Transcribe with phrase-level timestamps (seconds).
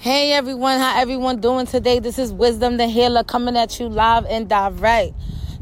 [0.00, 1.98] Hey everyone, how everyone doing today?
[1.98, 5.12] This is Wizdom the Healer coming at you live and direct.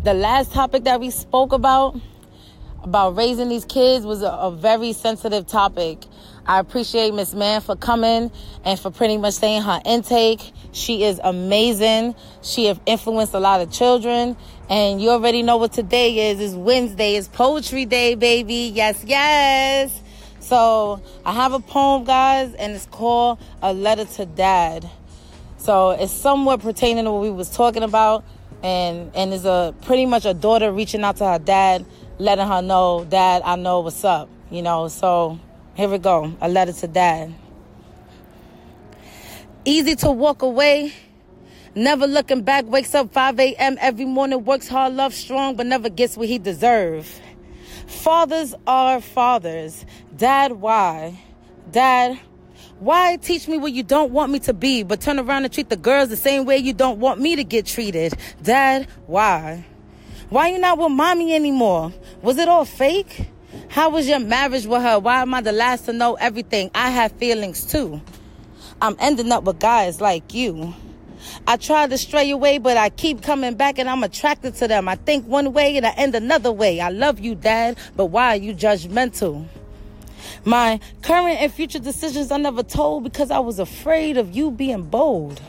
[0.04, 2.00] The last topic that we spoke about
[2.84, 6.04] about raising these kids was a, a very sensitive topic.
[6.46, 8.30] I appreciate Miss Mann for coming
[8.64, 10.52] and for pretty much saying her intake.
[10.70, 12.14] She is amazing.
[12.40, 14.36] She have influenced a lot of children.
[14.70, 16.38] And you already know what today is.
[16.38, 17.16] It's Wednesday.
[17.16, 18.70] It's poetry day, baby.
[18.72, 20.00] Yes, yes.
[20.48, 24.88] So I have a poem, guys, and it's called A Letter to Dad.
[25.58, 28.24] So it's somewhat pertaining to what we was talking about.
[28.62, 31.84] And and is a pretty much a daughter reaching out to her dad,
[32.18, 34.30] letting her know, Dad, I know what's up.
[34.50, 35.38] You know, so
[35.74, 36.34] here we go.
[36.40, 37.34] A letter to dad.
[39.66, 40.94] Easy to walk away.
[41.74, 43.76] Never looking back, wakes up 5 a.m.
[43.82, 47.20] every morning, works hard, love strong, but never gets what he deserves.
[47.88, 49.86] Fathers are fathers.
[50.18, 51.16] Dad, why?
[51.70, 52.18] Dad,
[52.80, 55.68] why teach me what you don't want me to be, but turn around and treat
[55.68, 58.14] the girls the same way you don't want me to get treated?
[58.42, 59.64] Dad, why?
[60.28, 61.92] Why you not with mommy anymore?
[62.20, 63.28] Was it all fake?
[63.68, 64.98] How was your marriage with her?
[64.98, 66.72] Why am I the last to know everything?
[66.74, 68.00] I have feelings too.
[68.82, 70.74] I'm ending up with guys like you.
[71.46, 74.88] I tried to stray away, but I keep coming back and I'm attracted to them.
[74.88, 76.80] I think one way and I end another way.
[76.80, 79.46] I love you, Dad, but why are you judgmental?
[80.48, 84.84] My current and future decisions I never told because I was afraid of you being
[84.84, 85.42] bold.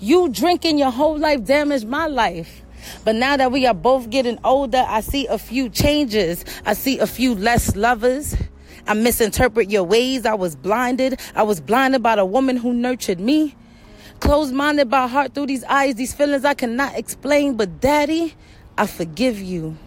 [0.00, 2.60] You drinking your whole life damaged my life.
[3.06, 6.44] But now that we are both getting older, I see a few changes.
[6.66, 8.36] I see a few less lovers.
[8.86, 10.26] I misinterpret your ways.
[10.26, 11.18] I was blinded.
[11.34, 13.56] I was blinded by the woman who nurtured me.
[14.20, 17.56] Closed minded by heart through these eyes, these feelings I cannot explain.
[17.56, 18.34] But daddy,
[18.76, 19.78] I forgive you.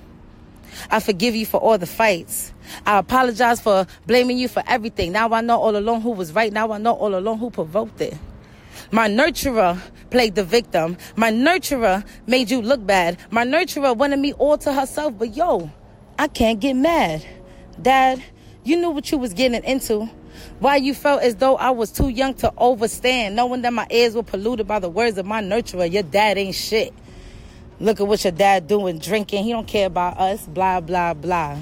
[0.90, 2.54] I forgive you for all the fights.
[2.86, 5.12] I apologize for blaming you for everything.
[5.12, 6.52] Now I know all along who was right.
[6.52, 8.18] Now I know all along who provoked it.
[8.92, 10.98] My nurturer played the victim.
[11.16, 13.18] My nurturer made you look bad.
[13.30, 15.72] My nurturer wanted me all to herself, but yo,
[16.18, 17.26] I can't get mad.
[17.82, 18.24] Dad,
[18.64, 20.10] you knew what you was getting into.
[20.60, 24.16] Why you felt as though I was too young to overstand, knowing that my ears
[24.16, 25.92] were polluted by the words of my nurturer.
[25.92, 26.94] Your dad ain't shit.
[27.82, 29.44] Look at what your dad doing, drinking.
[29.44, 31.58] He don't care about us, blah, blah, blah.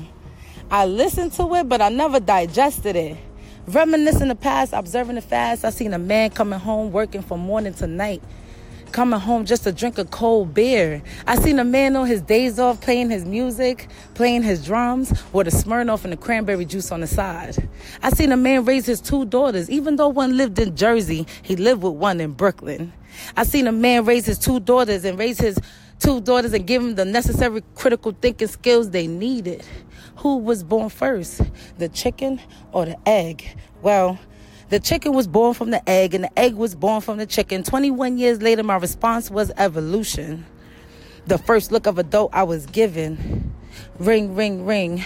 [0.69, 3.17] I listened to it, but I never digested it.
[3.67, 7.73] Reminiscing the past, observing the fast, I seen a man coming home working from morning
[7.75, 8.21] to night
[8.91, 11.01] coming home just to drink a cold beer.
[11.27, 15.47] I seen a man on his days off playing his music, playing his drums, with
[15.47, 17.69] a Smirnoff and a cranberry juice on the side.
[18.01, 21.55] I seen a man raise his two daughters, even though one lived in Jersey, he
[21.55, 22.91] lived with one in Brooklyn.
[23.35, 25.59] I seen a man raise his two daughters and raise his
[25.99, 29.63] two daughters and give them the necessary critical thinking skills they needed.
[30.17, 31.41] Who was born first,
[31.77, 33.57] the chicken or the egg?
[33.81, 34.19] Well,
[34.69, 37.63] the chicken was born from the egg, and the egg was born from the chicken.
[37.63, 40.45] 21 years later, my response was evolution.
[41.25, 43.53] The first look of a dope I was given.
[43.97, 45.03] Ring, ring, ring.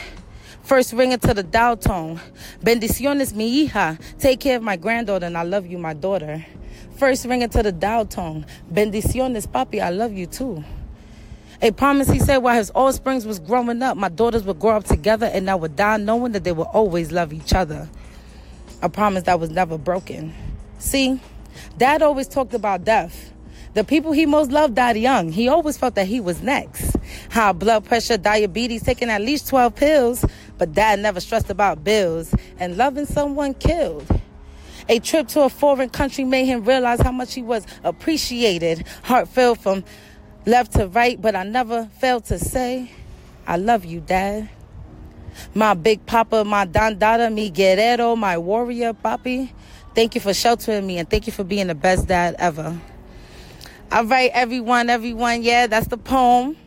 [0.64, 2.20] First ring into the dial tone.
[2.62, 4.00] Bendiciones, mi hija.
[4.20, 6.46] Take care of my granddaughter, and I love you, my daughter.
[6.98, 8.46] First ring into the dial tone.
[8.72, 10.64] Bendiciones, papi, I love you too.
[11.64, 14.84] A promise he said while his offsprings was growing up, my daughters would grow up
[14.84, 17.90] together and I would die knowing that they would always love each other
[18.82, 20.34] a promise that was never broken.
[20.78, 21.22] See,
[21.78, 23.32] dad always talked about death.
[23.76, 25.32] The people he most loved died young.
[25.32, 26.98] He always felt that he was next.
[27.32, 30.26] High blood pressure, diabetes, taking at least 12 pills,
[30.58, 34.06] but dad never stressed about bills and loving someone killed.
[34.90, 38.86] A trip to a foreign country made him realize how much he was appreciated.
[39.04, 39.86] Heart filled from
[40.46, 42.92] left to right, but I never failed to say,
[43.48, 44.50] I love you, Dad
[45.54, 49.52] my big papa, my Don Dada, mi guerrero, my warrior, papi.
[49.96, 52.80] Thank you for sheltering me and thank you for being the best dad ever.
[53.92, 55.44] All right, everyone, everyone.
[55.44, 56.58] Yeah, that's the poem.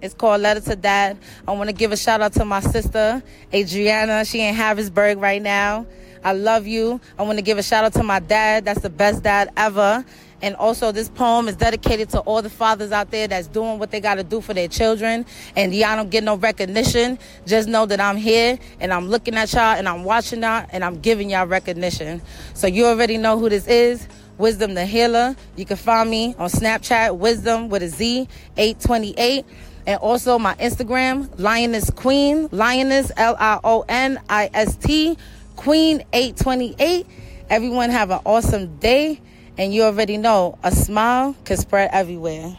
[0.00, 1.18] It's called Letter to Dad.
[1.46, 3.22] I want to give a shout out to my sister,
[3.54, 4.24] Adriana.
[4.24, 5.86] She in Harrisburg right now.
[6.24, 7.00] I love you.
[7.18, 8.64] I want to give a shout out to my dad.
[8.64, 10.04] That's the best dad ever.
[10.42, 13.92] And also, this poem is dedicated to all the fathers out there that's doing what
[13.92, 15.24] they got to do for their children.
[15.56, 17.18] And y'all don't get no recognition.
[17.46, 20.84] Just know that I'm here and I'm looking at y'all and I'm watching y'all and
[20.84, 22.20] I'm giving y'all recognition.
[22.54, 24.08] So you already know who this is.
[24.38, 25.36] Wisdom the Healer.
[25.56, 29.44] You can find me on Snapchat, Wizdom with a Z, 828.
[29.86, 35.16] And also my Instagram, Lioness Queen, Lioness, L I O N I S T,
[35.56, 37.06] Queen 828.
[37.50, 39.20] Everyone have an awesome day.
[39.58, 42.56] And you already know a smile can spread everywhere.